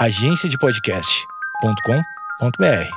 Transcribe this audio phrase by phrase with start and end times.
[0.00, 2.90] agenciadepodcast.com.br.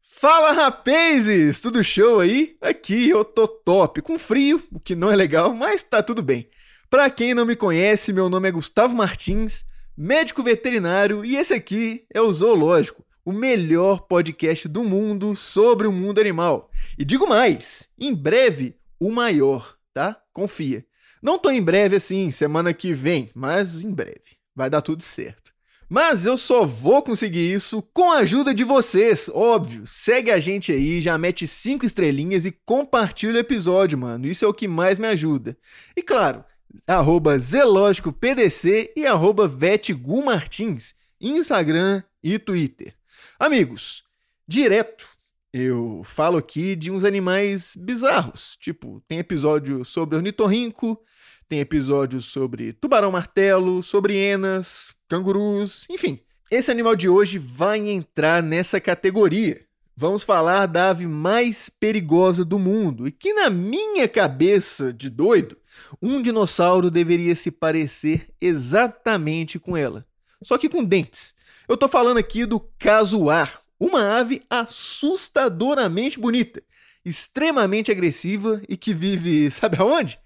[0.00, 2.56] Fala rapazes, tudo show aí?
[2.58, 6.48] Aqui eu tô top, com frio, o que não é legal, mas tá tudo bem.
[6.88, 9.62] Pra quem não me conhece, meu nome é Gustavo Martins,
[9.94, 15.92] médico veterinário, e esse aqui é o Zoológico, o melhor podcast do mundo sobre o
[15.92, 16.70] mundo animal.
[16.98, 20.18] E digo mais, em breve, o maior, tá?
[20.32, 20.87] Confia.
[21.22, 24.38] Não tô em breve assim, semana que vem, mas em breve.
[24.54, 25.52] Vai dar tudo certo.
[25.88, 29.86] Mas eu só vou conseguir isso com a ajuda de vocês, óbvio.
[29.86, 34.26] Segue a gente aí, já mete cinco estrelinhas e compartilha o episódio, mano.
[34.26, 35.56] Isso é o que mais me ajuda.
[35.96, 36.44] E claro,
[36.86, 42.94] arroba zelógicopdc e arroba vetgumartins, Instagram e Twitter.
[43.38, 44.04] Amigos,
[44.46, 45.08] direto
[45.52, 48.56] eu falo aqui de uns animais bizarros.
[48.60, 51.00] Tipo, tem episódio sobre ornitorrinco,
[51.48, 56.20] tem episódios sobre tubarão-martelo, sobre hienas, cangurus, enfim.
[56.50, 59.66] Esse animal de hoje vai entrar nessa categoria.
[59.96, 65.56] Vamos falar da ave mais perigosa do mundo e que, na minha cabeça de doido,
[66.00, 70.06] um dinossauro deveria se parecer exatamente com ela.
[70.42, 71.34] Só que com dentes.
[71.68, 76.62] Eu tô falando aqui do casuar, uma ave assustadoramente bonita,
[77.04, 80.18] extremamente agressiva e que vive, sabe aonde?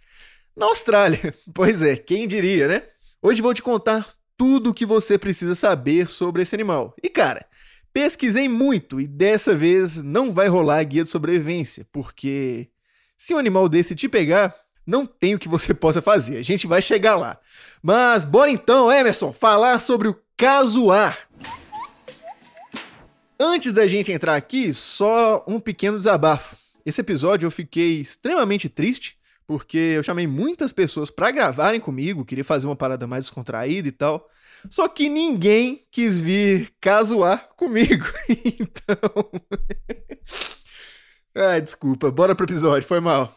[0.56, 1.34] Na Austrália.
[1.54, 2.82] Pois é, quem diria, né?
[3.20, 6.94] Hoje vou te contar tudo o que você precisa saber sobre esse animal.
[7.02, 7.46] E cara,
[7.92, 12.68] pesquisei muito e dessa vez não vai rolar a guia de sobrevivência, porque
[13.16, 14.54] se um animal desse te pegar,
[14.86, 16.38] não tem o que você possa fazer.
[16.38, 17.38] A gente vai chegar lá.
[17.82, 21.16] Mas bora então, Emerson, falar sobre o casuar.
[23.38, 26.56] Antes da gente entrar aqui, só um pequeno desabafo.
[26.84, 29.16] Esse episódio eu fiquei extremamente triste,
[29.46, 33.92] porque eu chamei muitas pessoas para gravarem comigo, queria fazer uma parada mais descontraída e
[33.92, 34.26] tal.
[34.70, 38.04] Só que ninguém quis vir casuar comigo.
[38.28, 39.30] então.
[41.34, 43.34] Ai, desculpa, bora pro episódio, foi mal.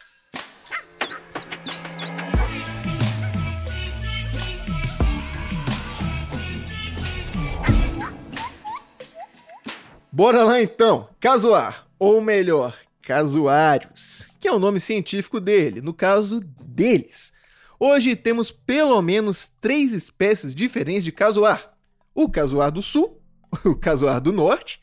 [10.16, 16.40] Bora lá então, casuar, ou melhor, casuários, que é o nome científico dele, no caso
[16.40, 17.34] deles.
[17.78, 21.70] Hoje temos pelo menos três espécies diferentes de casuar:
[22.14, 23.22] o casuar do sul,
[23.66, 24.82] o casuar do norte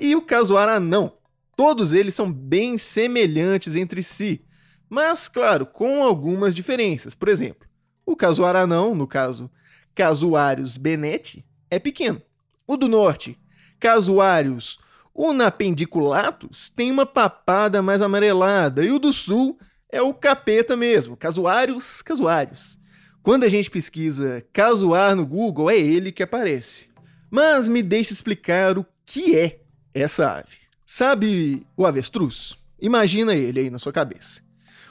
[0.00, 1.16] e o casuar anão.
[1.56, 4.44] Todos eles são bem semelhantes entre si,
[4.90, 7.14] mas, claro, com algumas diferenças.
[7.14, 7.68] Por exemplo,
[8.04, 9.48] o casuar anão, no caso
[9.94, 12.20] Casuários benete, é pequeno.
[12.66, 13.38] O do norte,
[13.82, 14.78] casuários
[15.12, 19.58] unapendiculatus tem uma papada mais amarelada e o do sul
[19.90, 22.78] é o capeta mesmo, casuários, casuários.
[23.24, 26.90] Quando a gente pesquisa casuar no Google, é ele que aparece.
[27.28, 29.60] Mas me deixe explicar o que é
[29.92, 30.58] essa ave.
[30.86, 32.56] Sabe o avestruz?
[32.80, 34.40] Imagina ele aí na sua cabeça.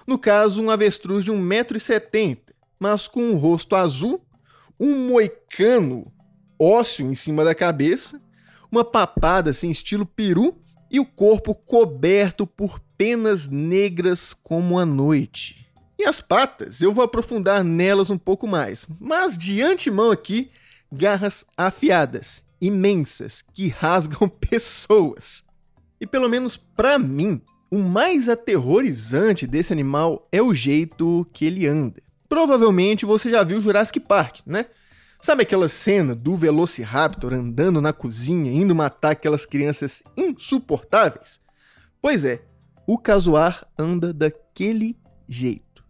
[0.05, 2.39] No caso, um avestruz de 1,70m,
[2.77, 4.21] mas com um rosto azul,
[4.77, 6.11] um moicano
[6.59, 8.21] ósseo em cima da cabeça
[8.71, 10.55] uma papada assim, estilo peru,
[10.89, 15.67] e o corpo coberto por penas negras como a noite.
[15.97, 20.49] E as patas, eu vou aprofundar nelas um pouco mais, mas de antemão aqui,
[20.91, 25.43] garras afiadas, imensas, que rasgam pessoas.
[25.99, 31.65] E pelo menos para mim, o mais aterrorizante desse animal é o jeito que ele
[31.67, 32.01] anda.
[32.27, 34.65] Provavelmente você já viu Jurassic Park, né?
[35.21, 41.39] Sabe aquela cena do Velociraptor andando na cozinha, indo matar aquelas crianças insuportáveis?
[42.01, 42.41] Pois é,
[42.87, 45.85] o casuar anda daquele jeito.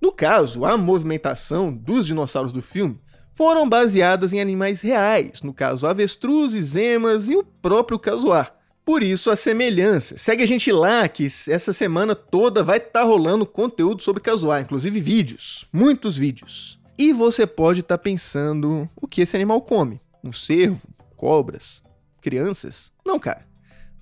[0.00, 2.98] No caso, a movimentação dos dinossauros do filme
[3.34, 8.56] foram baseadas em animais reais, no caso avestruzes, emas e o próprio casuar.
[8.86, 10.16] Por isso a semelhança.
[10.16, 14.62] Segue a gente lá que essa semana toda vai estar tá rolando conteúdo sobre casuar,
[14.62, 16.81] inclusive vídeos, muitos vídeos.
[17.02, 20.00] E você pode estar tá pensando o que esse animal come?
[20.22, 20.80] Um cervo?
[21.16, 21.82] Cobras?
[22.20, 22.92] Crianças?
[23.04, 23.44] Não, cara.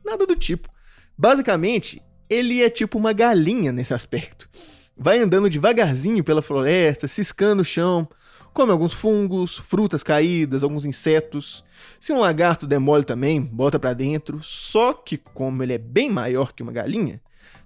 [0.05, 0.69] Nada do tipo.
[1.17, 4.51] Basicamente, ele é tipo uma galinha nesse aspecto.
[4.95, 8.07] Vai andando devagarzinho pela floresta, ciscando o chão,
[8.53, 11.65] come alguns fungos, frutas caídas, alguns insetos.
[11.99, 14.43] Se um lagarto demole também, bota para dentro.
[14.43, 17.19] Só que como ele é bem maior que uma galinha,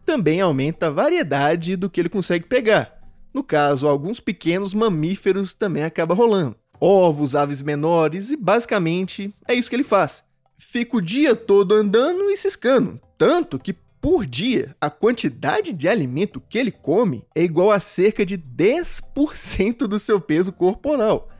[0.06, 2.93] também aumenta a variedade do que ele consegue pegar.
[3.34, 6.56] No caso, alguns pequenos mamíferos também acaba rolando.
[6.80, 10.22] Ovos, aves menores e basicamente é isso que ele faz.
[10.56, 16.38] Fica o dia todo andando e ciscando, tanto que por dia, a quantidade de alimento
[16.38, 21.30] que ele come é igual a cerca de 10% do seu peso corporal.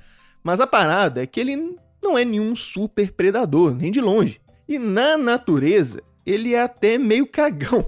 [0.42, 4.40] Mas a parada é que ele não é nenhum super predador, nem de longe.
[4.66, 7.86] E na natureza, ele é até meio cagão.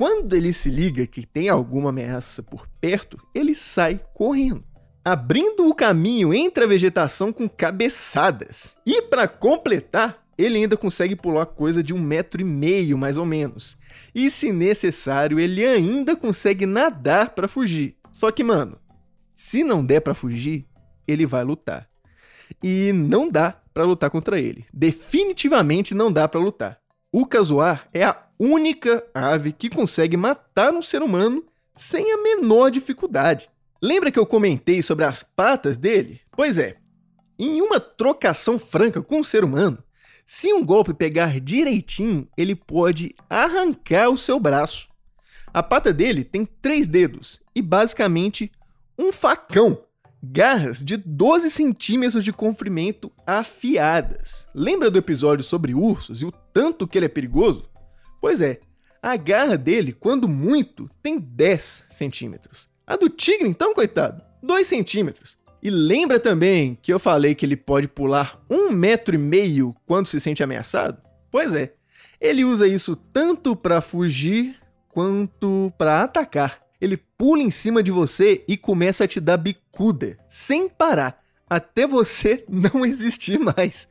[0.00, 4.64] Quando ele se liga que tem alguma ameaça por perto, ele sai correndo,
[5.04, 8.74] abrindo o caminho entre a vegetação com cabeçadas.
[8.86, 13.26] E para completar, ele ainda consegue pular coisa de um metro e meio, mais ou
[13.26, 13.76] menos.
[14.14, 17.98] E se necessário, ele ainda consegue nadar para fugir.
[18.10, 18.78] Só que, mano,
[19.36, 20.66] se não der para fugir,
[21.06, 21.86] ele vai lutar.
[22.64, 24.64] E não dá para lutar contra ele.
[24.72, 26.80] Definitivamente não dá para lutar.
[27.12, 31.44] O casuar é a única ave que consegue matar um ser humano
[31.76, 33.50] sem a menor dificuldade.
[33.82, 36.22] Lembra que eu comentei sobre as patas dele?
[36.32, 36.78] Pois é,
[37.38, 39.78] em uma trocação franca com um ser humano,
[40.24, 44.88] se um golpe pegar direitinho, ele pode arrancar o seu braço.
[45.52, 48.50] A pata dele tem três dedos e basicamente
[48.98, 49.82] um facão.
[50.22, 54.46] Garras de 12 centímetros de comprimento afiadas.
[54.54, 57.69] Lembra do episódio sobre ursos e o tanto que ele é perigoso?
[58.20, 58.60] Pois é,
[59.02, 62.68] a garra dele, quando muito, tem 10 centímetros.
[62.86, 65.38] A do tigre, então, coitado, 2 centímetros.
[65.62, 70.06] E lembra também que eu falei que ele pode pular um metro e meio quando
[70.06, 71.00] se sente ameaçado?
[71.30, 71.74] Pois é,
[72.20, 74.56] ele usa isso tanto para fugir
[74.88, 76.60] quanto para atacar.
[76.80, 81.86] Ele pula em cima de você e começa a te dar bicuda, sem parar, até
[81.86, 83.86] você não existir mais.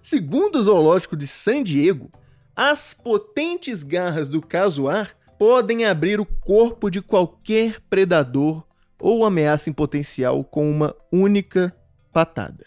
[0.00, 2.10] Segundo o zoológico de San Diego,
[2.54, 8.62] as potentes garras do casuar podem abrir o corpo de qualquer predador
[9.00, 11.74] ou ameaça em potencial com uma única
[12.12, 12.66] patada.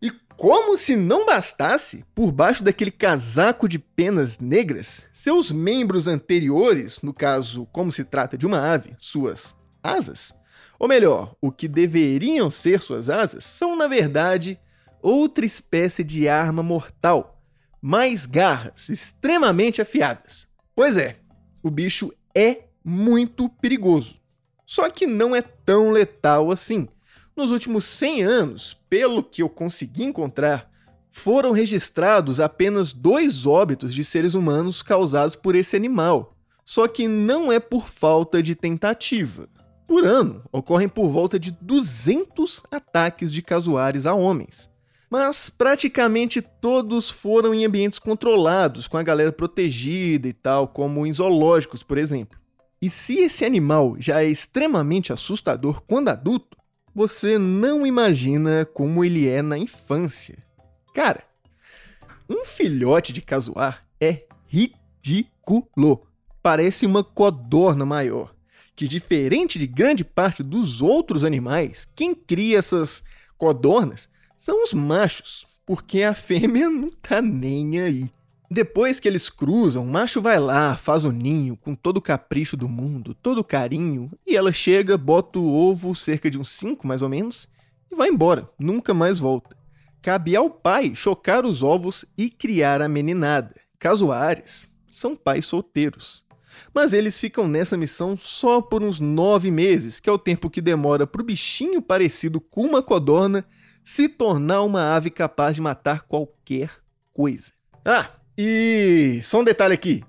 [0.00, 7.02] E como se não bastasse, por baixo daquele casaco de penas negras, seus membros anteriores,
[7.02, 10.34] no caso, como se trata de uma ave, suas asas,
[10.78, 14.58] ou melhor, o que deveriam ser suas asas, são na verdade
[15.02, 17.35] outra espécie de arma mortal,
[17.80, 20.48] mais garras extremamente afiadas.
[20.74, 21.16] Pois é,
[21.62, 24.16] o bicho é muito perigoso.
[24.66, 26.88] Só que não é tão letal assim.
[27.36, 30.70] Nos últimos 100 anos, pelo que eu consegui encontrar,
[31.10, 36.36] foram registrados apenas dois óbitos de seres humanos causados por esse animal.
[36.64, 39.48] Só que não é por falta de tentativa.
[39.86, 44.68] Por ano, ocorrem por volta de 200 ataques de casuares a homens.
[45.10, 51.12] Mas praticamente todos foram em ambientes controlados, com a galera protegida e tal, como em
[51.12, 52.38] zoológicos, por exemplo.
[52.82, 56.56] E se esse animal já é extremamente assustador quando adulto,
[56.94, 60.38] você não imagina como ele é na infância.
[60.92, 61.22] Cara,
[62.28, 66.06] um filhote de casuar é ridículo.
[66.42, 68.34] Parece uma codorna maior,
[68.74, 73.02] que diferente de grande parte dos outros animais, quem cria essas
[73.38, 78.10] codornas são os machos, porque a fêmea não tá nem aí.
[78.48, 82.56] Depois que eles cruzam, o macho vai lá, faz o ninho com todo o capricho
[82.56, 86.86] do mundo, todo o carinho, e ela chega, bota o ovo, cerca de uns 5
[86.86, 87.48] mais ou menos,
[87.90, 89.56] e vai embora, nunca mais volta.
[90.00, 93.54] Cabe ao pai chocar os ovos e criar a meninada.
[93.78, 96.24] Casuares são pais solteiros.
[96.72, 100.60] Mas eles ficam nessa missão só por uns nove meses, que é o tempo que
[100.60, 103.44] demora para o bichinho parecido com uma codorna
[103.86, 106.72] se tornar uma ave capaz de matar qualquer
[107.14, 107.52] coisa.
[107.84, 110.02] Ah, e só um detalhe aqui: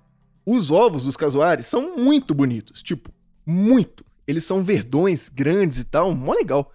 [0.43, 3.11] os ovos dos casuares são muito bonitos, tipo,
[3.45, 4.03] muito.
[4.27, 6.73] Eles são verdões, grandes e tal, mó legal.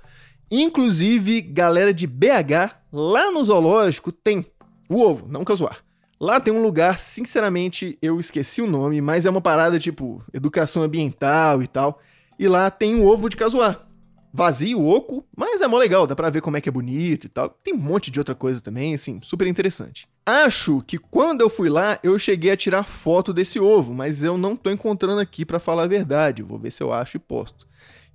[0.49, 4.47] Inclusive, galera de BH, lá no zoológico, tem
[4.89, 5.79] o ovo, não o casuar.
[6.21, 10.85] Lá tem um lugar, sinceramente, eu esqueci o nome, mas é uma parada tipo educação
[10.85, 12.01] ambiental e tal.
[12.39, 13.92] E lá tem um ovo de casuar
[14.33, 17.29] vazio, oco, mas é mó legal, dá pra ver como é que é bonito e
[17.29, 17.51] tal.
[17.51, 20.09] Tem um monte de outra coisa também, assim, super interessante.
[20.25, 24.39] Acho que quando eu fui lá, eu cheguei a tirar foto desse ovo, mas eu
[24.39, 26.43] não tô encontrando aqui para falar a verdade.
[26.43, 27.67] vou ver se eu acho e posto.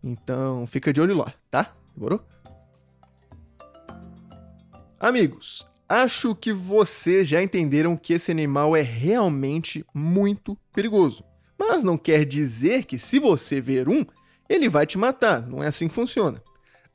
[0.04, 1.76] Então, fica de olho lá, tá?
[1.96, 2.22] Demorou?
[5.00, 11.24] Amigos, acho que vocês já entenderam que esse animal é realmente muito perigoso.
[11.60, 14.06] Mas não quer dizer que se você ver um,
[14.50, 16.42] ele vai te matar, não é assim que funciona.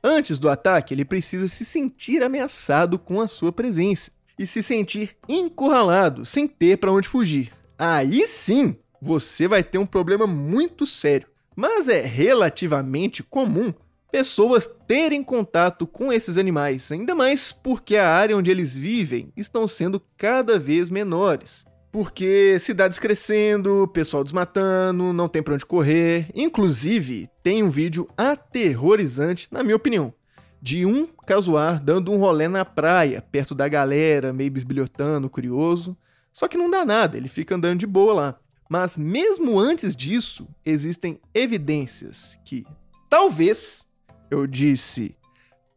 [0.03, 5.15] Antes do ataque, ele precisa se sentir ameaçado com a sua presença e se sentir
[5.29, 7.51] encurralado, sem ter para onde fugir.
[7.77, 11.27] Aí sim, você vai ter um problema muito sério.
[11.55, 13.73] Mas é relativamente comum
[14.11, 19.67] pessoas terem contato com esses animais, ainda mais porque a área onde eles vivem estão
[19.67, 21.65] sendo cada vez menores.
[21.93, 26.25] Porque cidades crescendo, pessoal desmatando, não tem pra onde correr.
[26.33, 30.11] Inclusive, tem um vídeo aterrorizante, na minha opinião,
[30.59, 35.95] de um casuar dando um rolê na praia, perto da galera, meio bisbilhotando, curioso.
[36.33, 38.39] Só que não dá nada, ele fica andando de boa lá.
[38.67, 42.65] Mas mesmo antes disso, existem evidências que
[43.07, 43.85] talvez,
[44.31, 45.15] eu disse,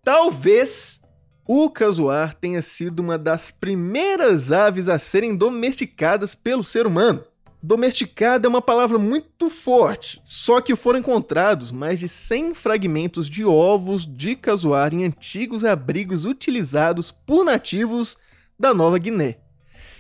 [0.02, 0.98] talvez
[1.46, 7.24] o casuar tenha sido uma das primeiras aves a serem domesticadas pelo ser humano.
[7.62, 13.44] Domesticada é uma palavra muito forte, só que foram encontrados mais de 100 fragmentos de
[13.44, 18.18] ovos de casuar em antigos abrigos utilizados por nativos
[18.58, 19.38] da Nova Guiné.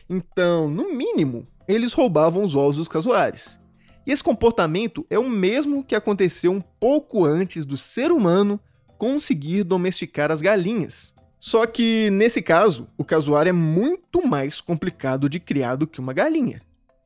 [0.08, 3.58] Então, no mínimo, eles roubavam os ovos dos casuares.
[4.06, 8.60] E esse comportamento é o mesmo que aconteceu um pouco antes do ser humano
[8.98, 11.15] conseguir domesticar as galinhas.
[11.46, 16.12] Só que, nesse caso, o casuar é muito mais complicado de criar do que uma
[16.12, 16.60] galinha.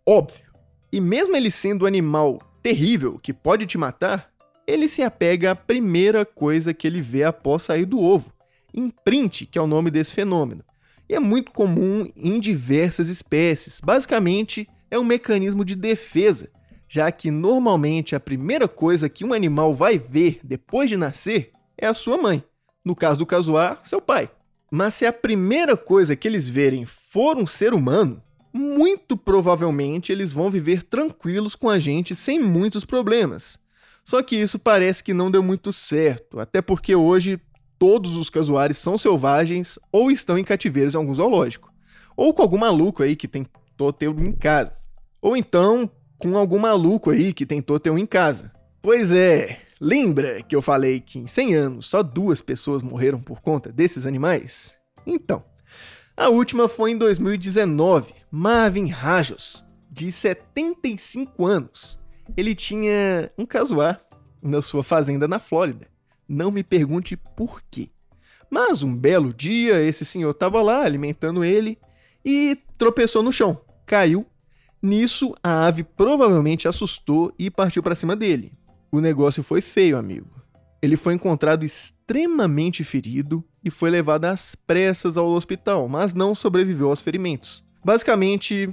[0.07, 0.51] Óbvio.
[0.91, 4.31] E mesmo ele sendo um animal terrível que pode te matar,
[4.67, 8.33] ele se apega à primeira coisa que ele vê após sair do ovo,
[8.73, 10.65] imprint, que é o nome desse fenômeno.
[11.07, 13.79] E é muito comum em diversas espécies.
[13.79, 16.49] Basicamente, é um mecanismo de defesa,
[16.89, 21.87] já que normalmente a primeira coisa que um animal vai ver depois de nascer é
[21.87, 22.43] a sua mãe.
[22.85, 24.31] No caso do casuar, seu pai.
[24.71, 28.23] Mas se a primeira coisa que eles verem for um ser humano,
[28.53, 33.59] muito provavelmente eles vão viver tranquilos com a gente sem muitos problemas.
[34.05, 37.41] Só que isso parece que não deu muito certo, até porque hoje
[37.79, 41.73] todos os casuares são selvagens ou estão em cativeiros em algum zoológico.
[42.17, 44.73] Ou com algum maluco aí que tentou ter um em casa.
[45.21, 48.53] Ou então com algum maluco aí que tentou ter um em casa.
[48.83, 53.41] Pois é, Lembra que eu falei que em 100 anos só duas pessoas morreram por
[53.41, 54.75] conta desses animais?
[55.07, 55.43] Então,
[56.15, 58.13] a última foi em 2019.
[58.31, 61.99] Marvin Rajos, de 75 anos.
[62.37, 64.05] Ele tinha um casuar
[64.43, 65.89] na sua fazenda na Flórida.
[66.29, 67.89] Não me pergunte por quê.
[68.51, 71.79] Mas um belo dia, esse senhor estava lá alimentando ele
[72.23, 74.27] e tropeçou no chão, caiu.
[74.83, 78.53] Nisso, a ave provavelmente assustou e partiu para cima dele.
[78.93, 80.29] O negócio foi feio, amigo.
[80.83, 86.89] Ele foi encontrado extremamente ferido e foi levado às pressas ao hospital, mas não sobreviveu
[86.89, 87.63] aos ferimentos.
[87.85, 88.69] Basicamente,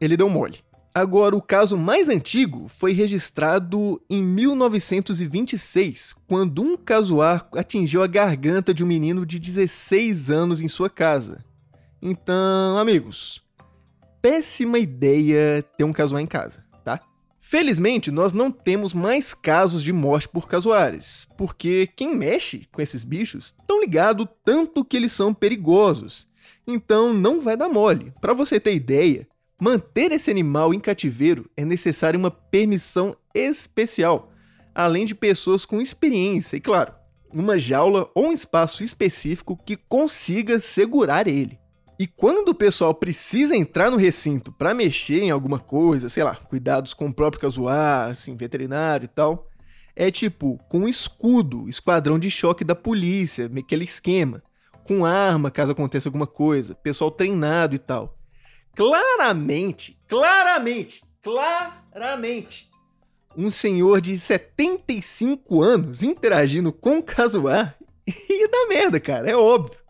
[0.00, 0.60] ele deu mole.
[0.94, 8.74] Agora, o caso mais antigo foi registrado em 1926, quando um casuar atingiu a garganta
[8.74, 11.42] de um menino de 16 anos em sua casa.
[12.00, 13.40] Então, amigos,
[14.20, 16.61] péssima ideia ter um casuar em casa.
[17.52, 23.04] Felizmente, nós não temos mais casos de morte por casuares, porque quem mexe com esses
[23.04, 26.26] bichos estão ligado tanto que eles são perigosos.
[26.66, 28.10] Então não vai dar mole.
[28.22, 29.28] Para você ter ideia,
[29.60, 34.32] manter esse animal em cativeiro é necessário uma permissão especial,
[34.74, 36.94] além de pessoas com experiência e, claro,
[37.30, 41.58] uma jaula ou um espaço específico que consiga segurar ele.
[41.98, 46.34] E quando o pessoal precisa entrar no recinto para mexer em alguma coisa, sei lá,
[46.34, 49.48] cuidados com o próprio casuar, assim, veterinário e tal,
[49.94, 54.42] é tipo com escudo, esquadrão de choque da polícia, aquele esquema,
[54.84, 58.16] com arma caso aconteça alguma coisa, pessoal treinado e tal.
[58.74, 62.70] Claramente, claramente, claramente,
[63.36, 67.76] um senhor de 75 anos interagindo com o casuar
[68.28, 69.81] ia dar merda, cara, é óbvio.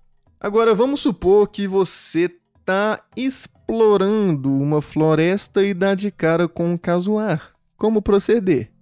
[0.44, 2.28] Agora vamos supor que você
[2.64, 7.52] tá explorando uma floresta e dá de cara com um casuar.
[7.76, 8.72] Como proceder?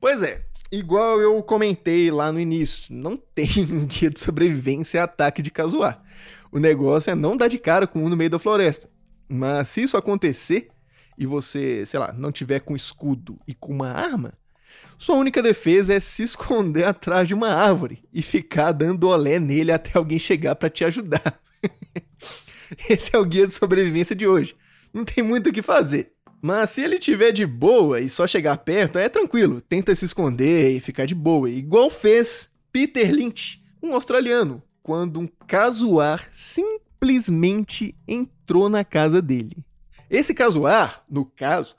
[0.00, 3.46] Pois é, igual eu comentei lá no início, não tem
[3.86, 6.02] guia de sobrevivência a ataque de casuar.
[6.50, 8.90] O negócio é não dar de cara com um no meio da floresta.
[9.28, 10.66] Mas se isso acontecer
[11.16, 14.32] e você, sei lá, não tiver com escudo e com uma arma,
[14.98, 19.72] sua única defesa é se esconder atrás de uma árvore e ficar dando olé nele
[19.72, 21.40] até alguém chegar para te ajudar.
[22.88, 24.56] Esse é o guia de sobrevivência de hoje.
[24.92, 26.12] Não tem muito o que fazer.
[26.40, 29.60] Mas se ele tiver de boa e só chegar perto, é tranquilo.
[29.60, 31.48] Tenta se esconder e ficar de boa.
[31.48, 39.56] Igual fez Peter Lynch, um australiano, quando um casuar simplesmente entrou na casa dele.
[40.10, 41.74] Esse casuar, no caso,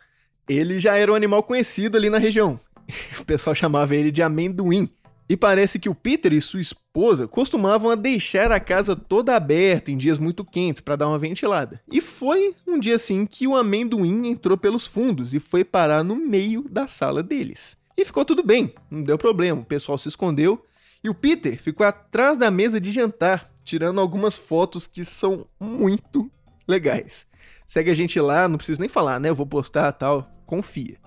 [0.50, 2.60] ele já era um animal conhecido ali na região.
[3.20, 4.90] o pessoal chamava ele de amendoim.
[5.28, 9.92] E parece que o Peter e sua esposa costumavam a deixar a casa toda aberta
[9.92, 11.82] em dias muito quentes para dar uma ventilada.
[11.92, 16.16] E foi um dia assim que o amendoim entrou pelos fundos e foi parar no
[16.16, 17.76] meio da sala deles.
[17.98, 20.64] E ficou tudo bem, não deu problema, o pessoal se escondeu
[21.04, 26.30] e o Peter ficou atrás da mesa de jantar, tirando algumas fotos que são muito
[26.68, 27.26] legais.
[27.66, 29.30] Segue a gente lá, não preciso nem falar, né?
[29.30, 30.98] Eu vou postar tal, confia.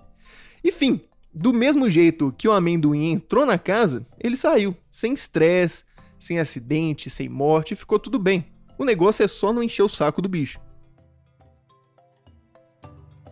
[0.64, 1.00] Enfim,
[1.32, 5.85] do mesmo jeito que o amendoim entrou na casa, ele saiu, sem estresse,
[6.18, 8.47] sem acidente, sem morte, ficou tudo bem.
[8.78, 10.61] O negócio é só não encher o saco do bicho.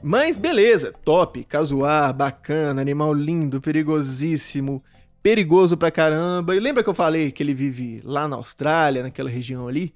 [0.02, 4.82] Mas beleza, top, casuar, bacana, animal lindo, perigosíssimo,
[5.22, 6.54] perigoso pra caramba.
[6.54, 9.94] E lembra que eu falei que ele vive lá na Austrália, naquela região ali?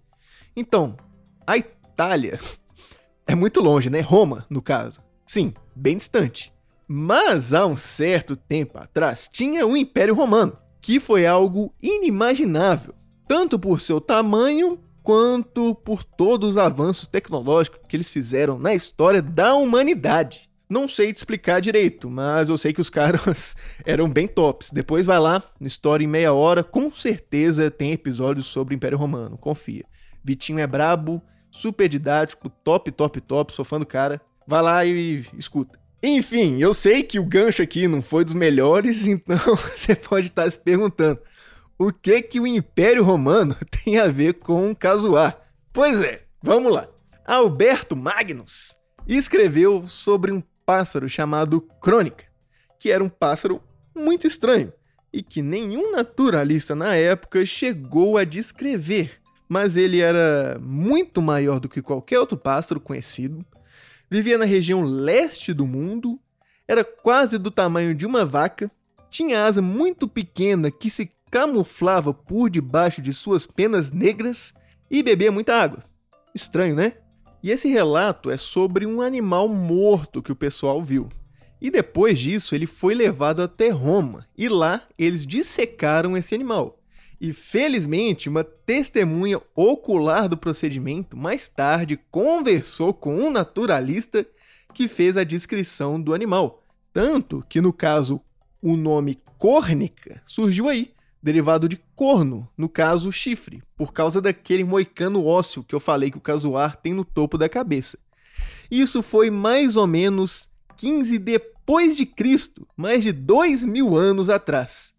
[0.57, 0.97] Então,
[1.47, 2.40] a Itália
[3.26, 4.00] é muito longe, né?
[4.00, 5.00] Roma, no caso.
[5.26, 6.52] Sim, bem distante.
[6.93, 12.93] Mas há um certo tempo atrás tinha o Império Romano, que foi algo inimaginável,
[13.29, 19.23] tanto por seu tamanho quanto por todos os avanços tecnológicos que eles fizeram na história
[19.23, 20.51] da humanidade.
[20.69, 23.55] Não sei te explicar direito, mas eu sei que os caras
[23.87, 24.73] eram bem tops.
[24.73, 29.39] Depois vai lá, História em Meia Hora, com certeza tem episódios sobre o Império Romano,
[29.39, 29.85] confia.
[30.25, 34.21] Vitinho é brabo, super didático, top, top, top, sou fã do cara.
[34.45, 35.79] Vai lá e escuta.
[36.02, 40.50] Enfim, eu sei que o gancho aqui não foi dos melhores, então você pode estar
[40.50, 41.21] se perguntando:
[41.78, 45.38] o que que o Império Romano tem a ver com Casuar?
[45.73, 46.88] Pois é, vamos lá.
[47.26, 48.76] Alberto Magnus
[49.07, 52.25] escreveu sobre um pássaro chamado Crônica,
[52.78, 53.62] que era um pássaro
[53.95, 54.73] muito estranho
[55.12, 61.69] e que nenhum naturalista na época chegou a descrever, mas ele era muito maior do
[61.69, 63.45] que qualquer outro pássaro conhecido
[64.11, 66.19] vivia na região leste do mundo,
[66.67, 68.71] era quase do tamanho de uma vaca,
[69.09, 74.52] tinha asa muito pequena que se camuflava por debaixo de suas penas negras
[74.90, 75.85] e bebia muita água.
[76.35, 76.95] Estranho, né?
[77.43, 81.09] E esse relato é sobre um animal morto que o pessoal viu.
[81.61, 86.80] E depois disso, ele foi levado até Roma, e lá eles dissecaram esse animal.
[87.21, 94.27] E felizmente, uma testemunha ocular do procedimento mais tarde conversou com um naturalista
[94.73, 96.65] que fez a descrição do animal.
[96.95, 98.23] Tanto que, no caso,
[98.62, 105.27] o nome córnica surgiu aí, derivado de corno, no caso, chifre, por causa daquele moicano
[105.27, 107.99] ósseo que eu falei que o casuar tem no topo da cabeça.
[108.71, 114.95] Isso foi mais ou menos 15 depois de Cristo, mais de dois mil anos atrás.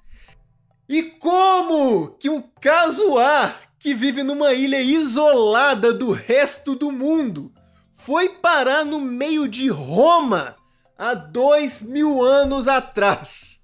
[0.91, 7.49] E como que um casuar que vive numa ilha isolada do resto do mundo
[7.93, 10.53] foi parar no meio de Roma
[10.97, 13.61] há dois mil anos atrás?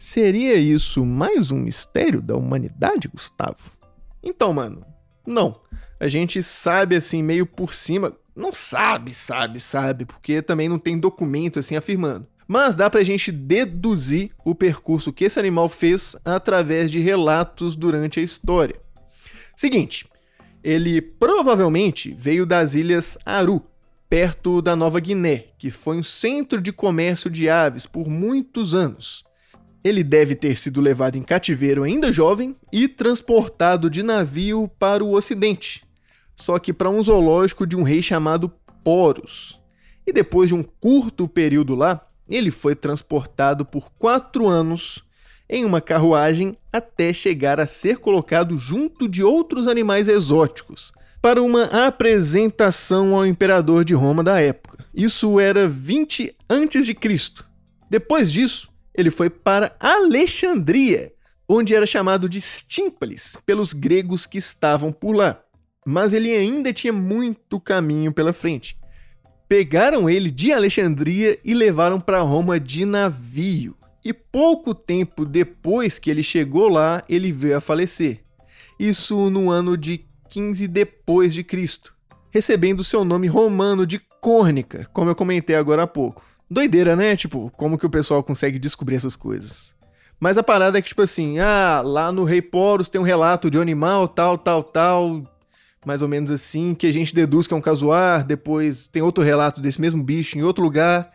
[0.00, 3.70] Seria isso mais um mistério da humanidade, Gustavo?
[4.20, 4.84] Então, mano,
[5.24, 5.60] não.
[6.00, 8.12] A gente sabe assim, meio por cima.
[8.34, 13.04] Não sabe, sabe, sabe, porque também não tem documento assim afirmando mas dá para a
[13.04, 18.76] gente deduzir o percurso que esse animal fez através de relatos durante a história.
[19.56, 20.06] Seguinte,
[20.62, 23.62] ele provavelmente veio das ilhas Aru,
[24.08, 29.24] perto da Nova Guiné, que foi um centro de comércio de aves por muitos anos.
[29.82, 35.12] Ele deve ter sido levado em cativeiro ainda jovem e transportado de navio para o
[35.12, 35.84] ocidente,
[36.34, 38.50] só que para um zoológico de um rei chamado
[38.82, 39.60] Poros.
[40.06, 45.04] E depois de um curto período lá, ele foi transportado por quatro anos
[45.48, 51.64] em uma carruagem até chegar a ser colocado junto de outros animais exóticos para uma
[51.86, 54.84] apresentação ao imperador de Roma da época.
[54.92, 57.44] Isso era 20 a.C.
[57.88, 61.12] Depois disso, ele foi para Alexandria,
[61.48, 65.40] onde era chamado de Stímpales pelos gregos que estavam por lá.
[65.86, 68.76] Mas ele ainda tinha muito caminho pela frente
[69.48, 73.76] pegaram ele de Alexandria e levaram para Roma de navio.
[74.04, 78.20] E pouco tempo depois que ele chegou lá, ele veio a falecer.
[78.78, 81.94] Isso no ano de 15 depois de Cristo,
[82.30, 86.22] recebendo seu nome romano de Córnica, como eu comentei agora há pouco.
[86.50, 87.16] Doideira, né?
[87.16, 89.74] Tipo, como que o pessoal consegue descobrir essas coisas?
[90.20, 93.50] Mas a parada é que, tipo assim, ah, lá no Rei Poros tem um relato
[93.50, 95.22] de um animal, tal, tal, tal,
[95.86, 99.22] mais ou menos assim, que a gente deduz que é um casuar, depois tem outro
[99.22, 101.12] relato desse mesmo bicho em outro lugar,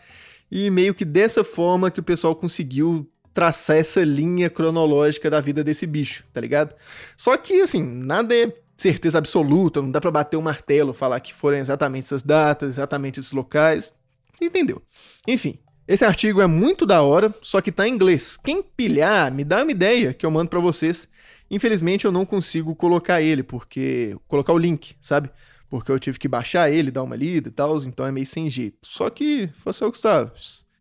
[0.51, 5.63] e meio que dessa forma que o pessoal conseguiu traçar essa linha cronológica da vida
[5.63, 6.75] desse bicho, tá ligado?
[7.15, 11.19] Só que, assim, nada é certeza absoluta, não dá para bater o um martelo, falar
[11.19, 13.93] que foram exatamente essas datas, exatamente esses locais,
[14.41, 14.82] entendeu?
[15.27, 18.38] Enfim, esse artigo é muito da hora, só que tá em inglês.
[18.38, 21.08] Quem pilhar, me dá uma ideia que eu mando para vocês.
[21.49, 24.15] Infelizmente eu não consigo colocar ele, porque.
[24.27, 25.29] colocar o link, sabe?
[25.69, 28.49] Porque eu tive que baixar ele, dar uma lida e tal, então é meio sem
[28.49, 28.77] jeito.
[28.83, 30.31] Só que, fosse o Gustavo,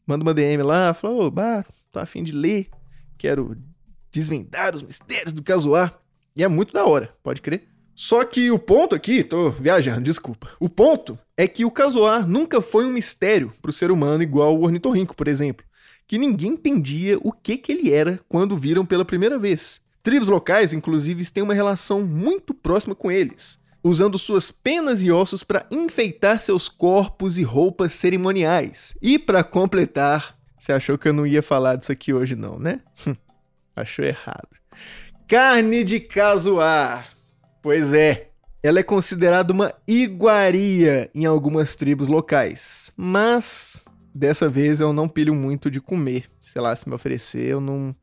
[0.07, 2.69] manda uma DM lá, fala, ô, bah, tô afim de ler,
[3.19, 3.57] quero
[4.11, 6.01] desvendar os mistérios do casuar.
[6.35, 7.69] E é muito da hora, pode crer.
[7.95, 10.49] Só que o ponto aqui, tô viajando, desculpa.
[10.61, 14.57] O ponto é que o casuar nunca foi um mistério para o ser humano igual
[14.57, 15.67] o ornitorrinco, por exemplo,
[16.07, 19.81] que ninguém entendia o que que ele era quando viram pela primeira vez.
[20.03, 25.43] Tribos locais, inclusive, têm uma relação muito próxima com eles, usando suas penas e ossos
[25.43, 28.95] para enfeitar seus corpos e roupas cerimoniais.
[29.03, 32.81] E para completar, você achou que eu não ia falar disso aqui hoje não, né?
[33.77, 34.49] Achou errado.
[35.29, 37.03] Carne de casuar.
[37.63, 38.29] Pois é,
[38.63, 43.85] ela é considerada uma iguaria em algumas tribos locais, mas
[44.15, 46.25] dessa vez eu não pilho muito de comer.
[46.41, 47.95] Sei lá, se me oferecer, eu não,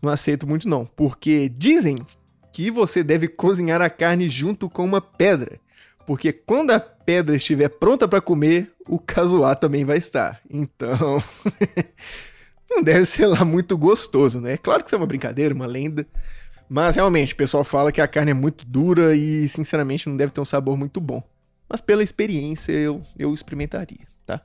[0.00, 2.04] não aceito muito não, porque dizem
[2.52, 5.60] que você deve cozinhar a carne junto com uma pedra,
[6.06, 10.40] porque quando a pedra estiver pronta para comer, o casuá também vai estar.
[10.48, 11.22] Então,
[12.70, 14.56] não deve ser lá muito gostoso, né?
[14.56, 16.06] Claro que isso é uma brincadeira, uma lenda,
[16.68, 20.32] mas realmente, o pessoal fala que a carne é muito dura e, sinceramente, não deve
[20.32, 21.22] ter um sabor muito bom.
[21.68, 24.40] Mas pela experiência eu, eu experimentaria, tá?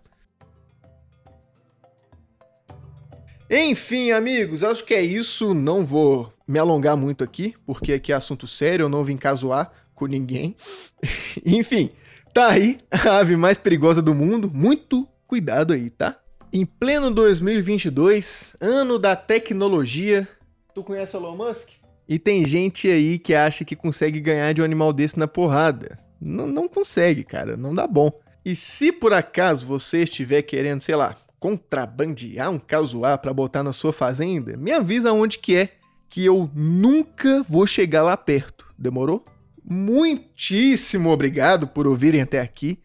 [3.54, 5.54] Enfim, amigos, acho que é isso.
[5.54, 9.74] Não vou me alongar muito aqui, porque aqui é assunto sério, eu não vim casuar
[9.94, 10.56] com ninguém.
[11.46, 11.90] Enfim,
[12.34, 14.50] tá aí a ave mais perigosa do mundo.
[14.50, 16.18] Muito cuidado aí, tá?
[16.54, 20.26] Em pleno 2022, ano da tecnologia.
[20.74, 21.72] Tu conhece Elon Musk?
[22.08, 26.00] E tem gente aí que acha que consegue ganhar de um animal desse na porrada.
[26.22, 28.18] N não consegue, cara, não dá bom.
[28.46, 33.74] E se por acaso você estiver querendo, sei lá, contrabandear um casuar para botar na
[33.74, 35.74] sua fazenda, me avisa onde que é,
[36.08, 38.68] que eu nunca vou chegar lá perto.
[38.78, 39.26] Demorou?
[39.68, 42.80] Muitíssimo obrigado por ouvirem até aqui.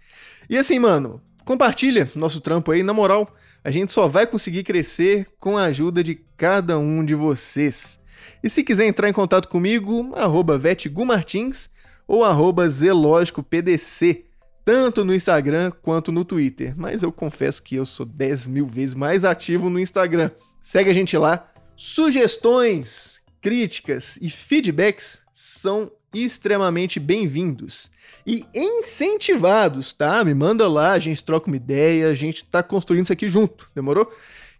[0.48, 3.28] E assim, mano, compartilha nosso trampo aí, na moral,
[3.62, 7.98] a gente só vai conseguir crescer com a ajuda de cada um de vocês.
[8.42, 11.68] E se quiser entrar em contato comigo, arroba vetgumartins
[12.08, 14.25] ou arroba zelógicopdc,
[14.66, 16.74] tanto no Instagram quanto no Twitter.
[16.76, 20.32] Mas eu confesso que eu sou 10 mil vezes mais ativo no Instagram.
[20.60, 21.48] Segue a gente lá.
[21.76, 27.92] Sugestões, críticas e feedbacks são extremamente bem-vindos
[28.26, 30.24] e incentivados, tá?
[30.24, 33.68] Me manda lá, a gente troca uma ideia, a gente tá construindo isso aqui junto,
[33.72, 34.10] demorou?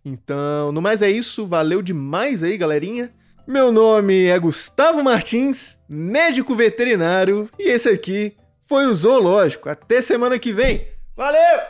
[0.04, 3.12] Então, no mais é isso, valeu demais aí, galerinha.
[3.44, 8.36] Meu nome é Gustavo Martins, médico veterinário, e esse aqui
[8.66, 9.68] foi o Zoológico.
[9.68, 10.86] Até semana que vem.
[11.16, 11.60] Valeu!